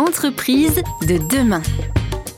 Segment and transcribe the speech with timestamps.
[0.00, 1.60] Entreprise de demain.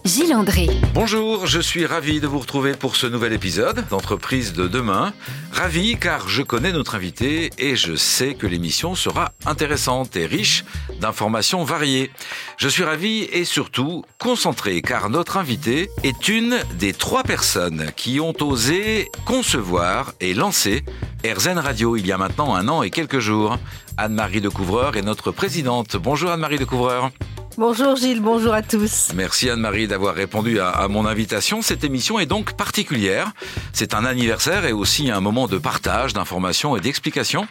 [0.04, 0.68] Gilles André.
[0.94, 5.12] Bonjour, je suis ravi de vous retrouver pour ce nouvel épisode d'Entreprise de demain.
[5.52, 10.64] Ravi car je connais notre invité et je sais que l'émission sera intéressante et riche
[11.00, 12.10] d'informations variées.
[12.56, 18.18] Je suis ravi et surtout concentré car notre invité est une des trois personnes qui
[18.18, 20.84] ont osé concevoir et lancer
[21.24, 23.56] RZN Radio il y a maintenant un an et quelques jours.
[23.98, 25.94] Anne-Marie Decouvreur est notre présidente.
[25.94, 27.12] Bonjour Anne-Marie Decouvreur.
[27.58, 29.08] Bonjour Gilles, bonjour à tous.
[29.14, 31.60] Merci Anne-Marie d'avoir répondu à, mon invitation.
[31.60, 33.32] Cette émission est donc particulière.
[33.74, 37.46] C'est un anniversaire et aussi un moment de partage, d'information et d'explication.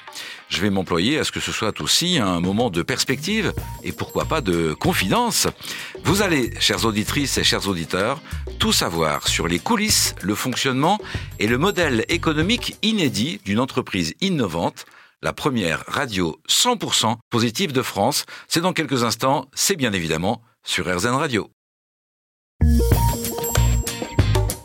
[0.50, 4.26] Je vais m'employer à ce que ce soit aussi un moment de perspective et pourquoi
[4.26, 5.48] pas de confidence.
[6.04, 8.22] Vous allez, chères auditrices et chers auditeurs,
[8.58, 10.98] tout savoir sur les coulisses, le fonctionnement
[11.38, 14.86] et le modèle économique inédit d'une entreprise innovante
[15.22, 18.26] la première radio 100% positive de France.
[18.48, 21.50] C'est dans quelques instants, c'est bien évidemment sur RZN Radio.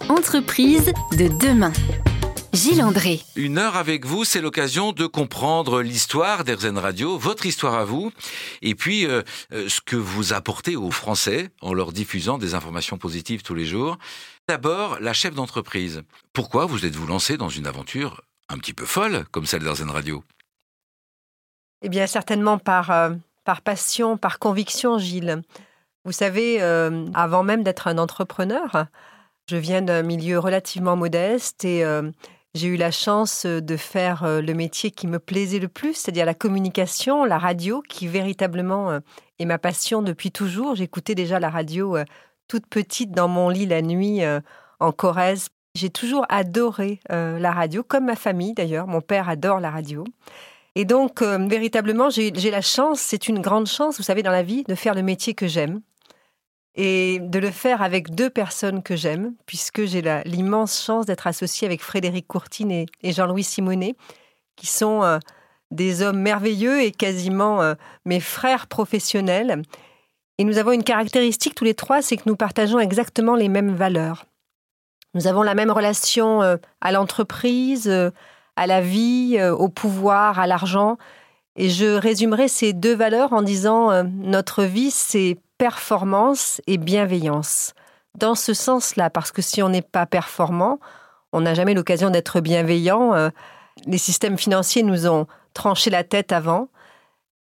[0.08, 1.72] Entreprise de demain.
[2.52, 3.20] Gilles André.
[3.34, 8.12] Une heure avec vous, c'est l'occasion de comprendre l'histoire d'Erzen Radio, votre histoire à vous,
[8.62, 13.42] et puis euh, ce que vous apportez aux Français en leur diffusant des informations positives
[13.42, 13.98] tous les jours.
[14.48, 16.02] D'abord, la chef d'entreprise.
[16.32, 20.24] Pourquoi vous êtes-vous lancé dans une aventure un petit peu folle comme celle d'Erzen Radio?
[21.82, 23.10] Eh bien, certainement par, euh,
[23.44, 25.42] par passion, par conviction, Gilles.
[26.04, 28.86] Vous savez, euh, avant même d'être un entrepreneur,
[29.48, 32.10] je viens d'un milieu relativement modeste et euh,
[32.54, 36.34] j'ai eu la chance de faire le métier qui me plaisait le plus, c'est-à-dire la
[36.34, 38.98] communication, la radio, qui véritablement
[39.38, 40.74] est ma passion depuis toujours.
[40.74, 41.98] J'écoutais déjà la radio
[42.48, 44.22] toute petite dans mon lit la nuit
[44.80, 45.48] en Corrèze.
[45.74, 48.86] J'ai toujours adoré la radio, comme ma famille d'ailleurs.
[48.86, 50.04] Mon père adore la radio.
[50.78, 54.42] Et donc, euh, véritablement, j'ai la chance, c'est une grande chance, vous savez, dans la
[54.42, 55.80] vie, de faire le métier que j'aime.
[56.74, 61.66] Et de le faire avec deux personnes que j'aime, puisque j'ai l'immense chance d'être associée
[61.66, 63.94] avec Frédéric Courtine et, Jean-Louis Simonet,
[64.54, 65.18] qui sont euh,
[65.70, 67.72] des hommes merveilleux et quasiment euh,
[68.04, 69.62] mes frères professionnels.
[70.36, 73.74] Et nous avons une caractéristique tous les trois, c'est que nous partageons exactement les mêmes
[73.74, 74.26] valeurs.
[75.14, 77.90] Nous avons la même relation à l'entreprise,
[78.56, 80.96] à la vie, euh, au pouvoir, à l'argent.
[81.56, 87.72] Et je résumerai ces deux valeurs en disant euh, notre vie, c'est performance et bienveillance.
[88.18, 90.78] Dans ce sens-là, parce que si on n'est pas performant,
[91.32, 93.14] on n'a jamais l'occasion d'être bienveillant.
[93.14, 93.30] Euh,
[93.86, 96.68] les systèmes financiers nous ont tranché la tête avant.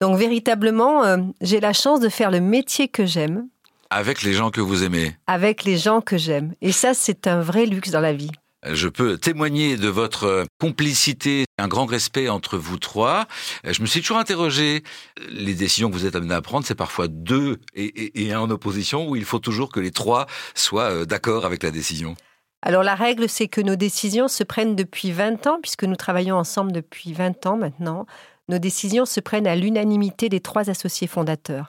[0.00, 3.46] Donc véritablement, euh, j'ai la chance de faire le métier que j'aime
[3.90, 5.16] Avec les gens que vous aimez.
[5.26, 6.52] avec les gens que j'aime.
[6.60, 8.30] Et ça, c'est un vrai luxe dans la vie.
[8.72, 13.26] Je peux témoigner de votre complicité, un grand respect entre vous trois.
[13.64, 14.82] Je me suis toujours interrogé,
[15.28, 19.08] les décisions que vous êtes amenés à prendre, c'est parfois deux et, un en opposition,
[19.08, 22.16] où il faut toujours que les trois soient euh, d'accord avec la décision?
[22.62, 26.36] Alors la règle, c'est que nos décisions se prennent depuis 20 ans, puisque nous travaillons
[26.36, 28.06] ensemble depuis 20 ans maintenant.
[28.48, 31.68] Nos décisions se prennent à l'unanimité des trois associés fondateurs.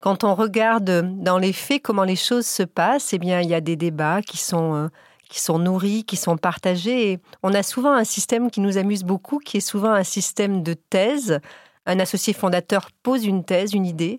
[0.00, 3.54] Quand on regarde dans les faits comment les choses se passent, eh bien, il y
[3.54, 4.88] a des débats qui sont, euh,
[5.28, 7.18] qui sont nourris, qui sont partagés.
[7.42, 10.74] On a souvent un système qui nous amuse beaucoup, qui est souvent un système de
[10.74, 11.40] thèse.
[11.86, 14.16] Un associé fondateur pose une thèse, une idée,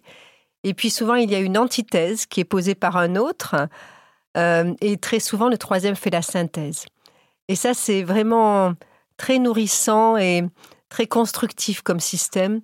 [0.64, 3.56] et puis souvent il y a une antithèse qui est posée par un autre.
[4.38, 6.86] Euh, et très souvent, le troisième fait la synthèse.
[7.48, 8.74] Et ça, c'est vraiment
[9.18, 10.44] très nourrissant et
[10.90, 12.62] très constructif comme système.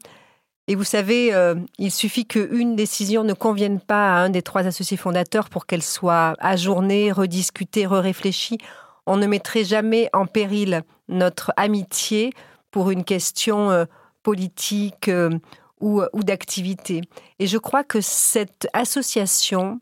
[0.67, 4.65] Et vous savez, euh, il suffit qu'une décision ne convienne pas à un des trois
[4.65, 8.57] associés fondateurs pour qu'elle soit ajournée, rediscutée, re-réfléchie.
[9.05, 12.31] On ne mettrait jamais en péril notre amitié
[12.71, 13.85] pour une question euh,
[14.23, 15.37] politique euh,
[15.81, 17.01] ou, ou d'activité.
[17.39, 19.81] Et je crois que cette association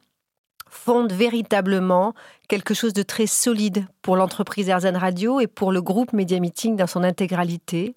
[0.67, 2.15] fonde véritablement
[2.47, 6.75] quelque chose de très solide pour l'entreprise Erzan Radio et pour le groupe Media Meeting
[6.75, 7.95] dans son intégralité.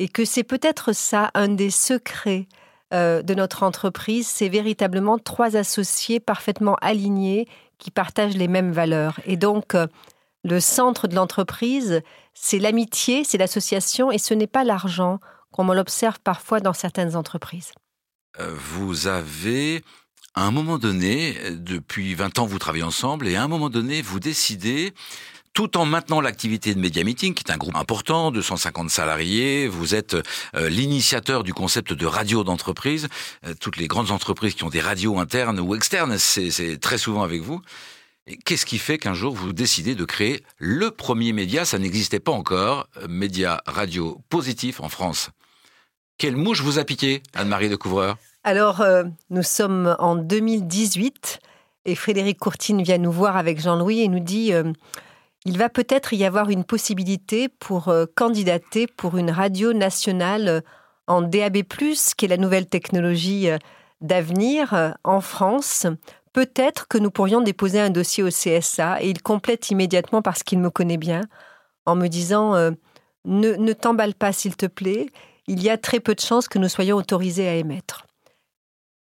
[0.00, 2.48] Et que c'est peut-être ça un des secrets
[2.94, 7.46] euh, de notre entreprise, c'est véritablement trois associés parfaitement alignés
[7.76, 9.20] qui partagent les mêmes valeurs.
[9.26, 9.86] Et donc, euh,
[10.42, 12.00] le centre de l'entreprise,
[12.32, 15.20] c'est l'amitié, c'est l'association, et ce n'est pas l'argent,
[15.52, 17.72] comme on l'observe parfois dans certaines entreprises.
[18.40, 19.84] Euh, Vous avez,
[20.34, 24.00] à un moment donné, depuis 20 ans, vous travaillez ensemble, et à un moment donné,
[24.00, 24.94] vous décidez,
[25.52, 29.94] tout en maintenant l'activité de Media Meeting, qui est un groupe important, 250 salariés, vous
[29.94, 33.08] êtes euh, l'initiateur du concept de radio d'entreprise.
[33.46, 37.22] Euh, toutes les grandes entreprises qui ont des radios internes ou externes, c'est très souvent
[37.22, 37.60] avec vous.
[38.44, 42.32] Qu'est-ce qui fait qu'un jour vous décidez de créer le premier média, ça n'existait pas
[42.32, 45.30] encore, euh, média radio positif en France
[46.16, 48.84] Quelle mouche vous a piqué, Anne-Marie de Couvreur Alors,
[49.30, 51.40] nous sommes en 2018
[51.86, 54.52] et Frédéric Courtine vient nous voir avec Jean-Louis et nous dit
[55.44, 60.62] il va peut-être y avoir une possibilité pour euh, candidater pour une radio nationale
[61.06, 61.62] en DAB+,
[62.16, 63.48] qui est la nouvelle technologie
[64.00, 65.86] d'avenir en France.
[66.32, 70.60] Peut-être que nous pourrions déposer un dossier au CSA et il complète immédiatement parce qu'il
[70.60, 71.22] me connaît bien
[71.84, 72.54] en me disant
[73.24, 75.06] ne, ne t'emballe pas s'il te plaît,
[75.46, 78.06] il y a très peu de chances que nous soyons autorisés à émettre.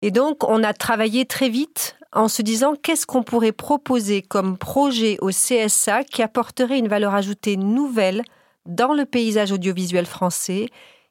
[0.02, 4.58] Et donc, on a travaillé très vite en se disant qu'est-ce qu'on pourrait proposer comme
[4.58, 8.22] projet au CSA qui apporterait une valeur ajoutée nouvelle
[8.66, 10.68] dans le paysage audiovisuel français,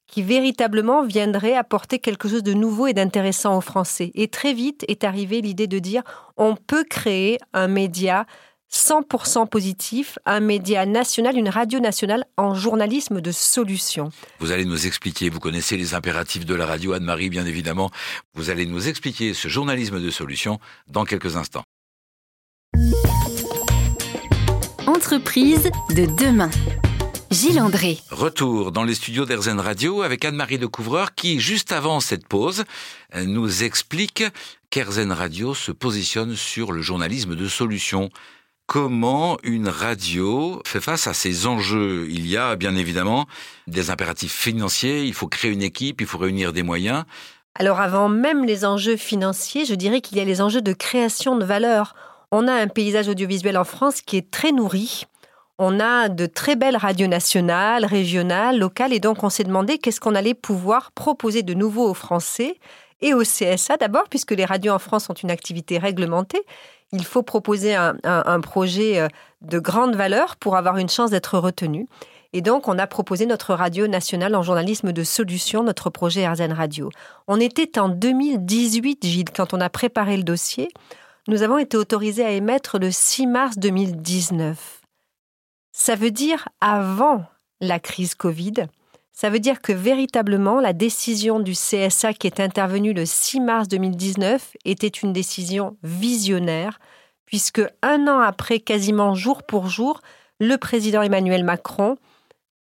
[0.07, 4.11] qui véritablement viendrait apporter quelque chose de nouveau et d'intéressant aux Français?
[4.15, 6.03] Et très vite est arrivée l'idée de dire
[6.35, 8.25] on peut créer un média
[8.71, 14.11] 100% positif, un média national, une radio nationale en journalisme de solution.
[14.39, 17.89] Vous allez nous expliquer, vous connaissez les impératifs de la radio Anne-Marie bien évidemment,
[18.35, 21.63] vous allez nous expliquer ce journalisme de solution dans quelques instants.
[24.85, 26.51] Entreprise de demain.
[27.31, 27.99] Gilles André.
[28.09, 32.65] Retour dans les studios d'Erzen Radio avec Anne-Marie de Couvreur qui, juste avant cette pause,
[33.15, 34.23] nous explique
[34.71, 38.09] qu'Erzen Radio se positionne sur le journalisme de solution
[38.69, 42.05] comment une radio fait face à ces enjeux.
[42.07, 43.25] Il y a bien évidemment
[43.65, 47.03] des impératifs financiers, il faut créer une équipe, il faut réunir des moyens.
[47.55, 51.35] Alors avant même les enjeux financiers, je dirais qu'il y a les enjeux de création
[51.35, 51.95] de valeur.
[52.31, 55.05] On a un paysage audiovisuel en France qui est très nourri.
[55.57, 59.99] On a de très belles radios nationales, régionales, locales, et donc on s'est demandé qu'est-ce
[59.99, 62.59] qu'on allait pouvoir proposer de nouveau aux Français
[63.01, 66.43] et au CSA d'abord, puisque les radios en France ont une activité réglementée,
[66.91, 69.07] il faut proposer un, projet euh,
[69.41, 71.87] de grande valeur pour avoir une chance d'être retenu.
[72.33, 76.53] Et donc, on a proposé notre radio nationale en journalisme de solution, notre projet Arzen
[76.53, 76.89] Radio.
[77.27, 80.69] On était en 2018, Gilles, quand on a préparé le dossier.
[81.27, 84.81] Nous avons été autorisés à émettre le 6 mars 2019.
[85.71, 87.25] Ça veut dire avant
[87.61, 88.65] la crise Covid.
[89.19, 93.67] Ça veut dire que véritablement, la décision du CSA qui est intervenue le 6 mars
[93.67, 96.79] 2019 était une décision visionnaire,
[97.25, 99.99] puisque un an après, quasiment jour pour jour,
[100.39, 101.97] le président Emmanuel Macron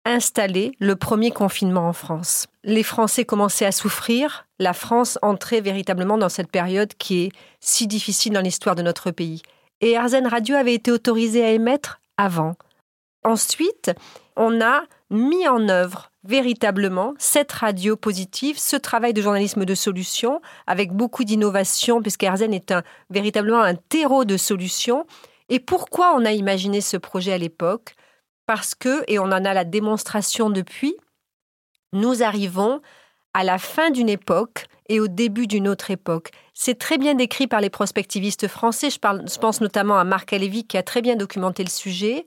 [0.04, 2.48] installait le premier confinement en France.
[2.64, 7.86] Les Français commençaient à souffrir, la France entrait véritablement dans cette période qui est si
[7.86, 9.42] difficile dans l'histoire de notre pays.
[9.80, 12.56] Et Arzen Radio avait été autorisé à émettre avant.
[13.22, 13.92] Ensuite,
[14.34, 20.40] on a mis en œuvre véritablement cette radio positive, ce travail de journalisme de solution,
[20.66, 25.06] avec beaucoup d'innovation, puisque Erzen est un, véritablement un terreau de solutions.
[25.48, 27.94] Et pourquoi on a imaginé ce projet à l'époque?
[28.46, 30.94] Parce que, et on en a la démonstration depuis,
[31.92, 32.80] nous arrivons
[33.34, 36.30] à la fin d'une époque et au début d'une autre époque.
[36.54, 38.90] C'est très bien décrit par les prospectivistes français.
[38.90, 42.24] Je, je pense notamment à Marc Alévi qui a très bien documenté le sujet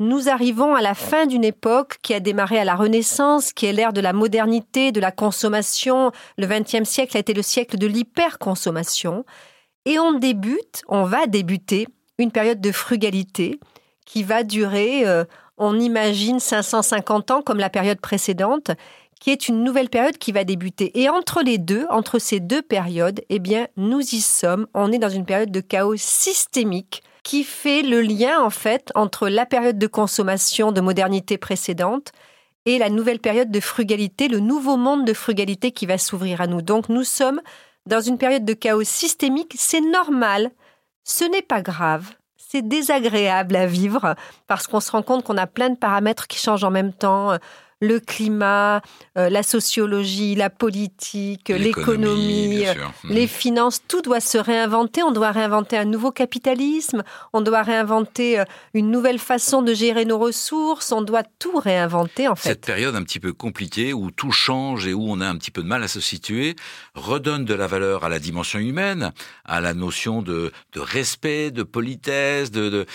[0.00, 3.72] nous arrivons à la fin d'une époque qui a démarré à la Renaissance, qui est
[3.72, 6.10] l'ère de la modernité, de la consommation.
[6.38, 9.26] Le XXe siècle a été le siècle de l'hyperconsommation.
[9.84, 11.86] Et on débute, on va débuter
[12.18, 13.60] une période de frugalité
[14.06, 15.24] qui va durer, euh,
[15.58, 18.70] on imagine, 550 ans comme la période précédente,
[19.20, 20.98] qui est une nouvelle période qui va débuter.
[20.98, 24.66] Et entre les deux, entre ces deux périodes, eh bien, nous y sommes.
[24.72, 29.28] On est dans une période de chaos systémique qui fait le lien en fait entre
[29.28, 32.10] la période de consommation de modernité précédente
[32.66, 36.48] et la nouvelle période de frugalité, le nouveau monde de frugalité qui va s'ouvrir à
[36.48, 36.60] nous.
[36.60, 37.40] Donc nous sommes
[37.86, 40.50] dans une période de chaos systémique, c'est normal,
[41.04, 44.16] ce n'est pas grave, c'est désagréable à vivre
[44.48, 47.38] parce qu'on se rend compte qu'on a plein de paramètres qui changent en même temps
[47.80, 48.82] le climat,
[49.16, 55.02] euh, la sociologie, la politique, l'économie, euh, les finances, tout doit se réinventer.
[55.02, 58.44] On doit réinventer un nouveau capitalisme, on doit réinventer euh,
[58.74, 62.50] une nouvelle façon de gérer nos ressources, on doit tout réinventer en fait.
[62.50, 65.50] Cette période un petit peu compliquée où tout change et où on a un petit
[65.50, 66.56] peu de mal à se situer
[66.94, 69.12] redonne de la valeur à la dimension humaine,
[69.44, 72.86] à la notion de, respect, de politesse, de, de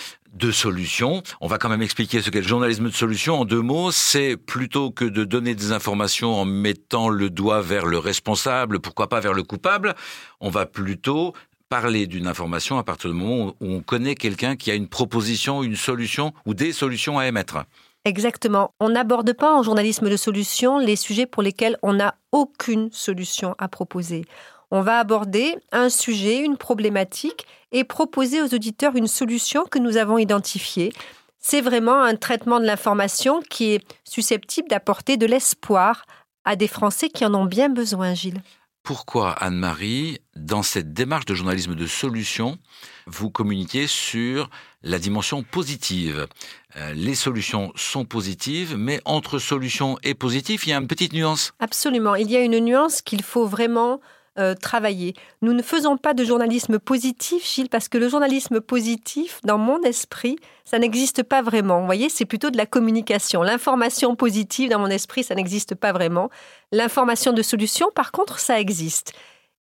[0.51, 1.24] solutions.
[1.42, 3.39] On va quand même expliquer ce qu'est le journalisme de solution.
[3.42, 7.86] En deux mots, c'est plutôt que de donner des informations en mettant le doigt vers
[7.86, 9.96] le responsable, pourquoi pas vers le coupable,
[10.39, 11.34] on va plutôt
[11.70, 15.63] parler d'une information à partir du moment où on connaît quelqu'un qui a une proposition,
[15.63, 17.65] une solution ou des solutions à émettre.
[18.06, 18.72] Exactement.
[18.80, 23.56] On n'aborde pas en journalisme de solution les sujets pour lesquels on n'a aucune solution
[23.58, 24.25] à proposer
[24.72, 29.98] on va aborder un sujet, une problématique et proposer aux auditeurs une solution que nous
[29.98, 30.94] avons identifiée.
[31.39, 36.05] C'est vraiment un traitement de l'information qui est susceptible d'apporter de l'espoir
[36.46, 38.41] à des Français qui en ont bien besoin, Gilles.
[38.86, 42.58] pourquoi, Anne-Marie, dans cette démarche de journalisme de solution,
[43.08, 44.50] vous communiquez sur
[44.84, 46.27] la dimension positive?
[46.77, 51.13] Euh, les solutions sont positives, mais entre solutions et positif, il y a une petite
[51.13, 51.53] nuance.
[51.60, 52.15] Absolument.
[52.15, 54.00] Il y a une nuance qu'il faut vraiment
[54.38, 55.13] euh, travailler.
[55.42, 59.82] Nous ne faisons pas de journalisme positif, Gilles, parce que le journalisme positif, dans mon
[59.84, 61.80] esprit, ça n'existe pas vraiment.
[61.80, 63.44] Vous voyez, c'est plutôt de la communication.
[63.44, 66.30] L'information positive, dans mon esprit, ça n'existe pas vraiment.
[66.72, 69.13] L'information de solution, par contre, ça existe.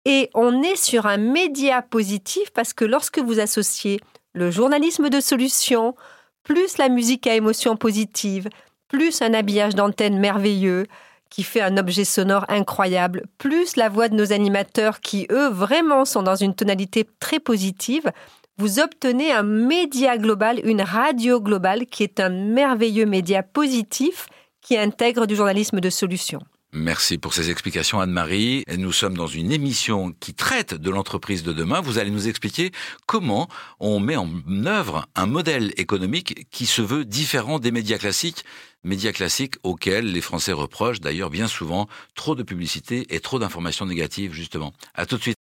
[0.05, 3.99] Et on est sur un média positif parce que lorsque vous associez
[4.33, 5.95] le journalisme de solution,
[6.43, 8.49] plus la musique à émotion positive,
[8.87, 10.85] plus un habillage d'antenne merveilleux,
[11.29, 16.05] qui fait un objet sonore incroyable, plus la voix de nos animateurs qui, eux, vraiment
[16.05, 18.11] sont dans une tonalité très positive,
[18.57, 24.27] vous obtenez un média global, une radio globale qui est un merveilleux média positif
[24.61, 26.41] qui intègre du journalisme de solution.
[26.71, 28.63] Merci pour ces explications Anne-Marie.
[28.77, 31.81] Nous sommes dans une émission qui traite de l'entreprise de demain.
[31.81, 32.71] Vous allez nous expliquer
[33.07, 33.49] comment
[33.79, 34.29] on met en
[34.67, 38.45] œuvre un modèle économique qui se veut différent des médias classiques,
[38.83, 43.87] médias classiques auxquels les Français reprochent d'ailleurs bien souvent trop de publicité et trop d'informations
[43.87, 44.71] négatives justement.
[44.93, 45.38] À tout de suite.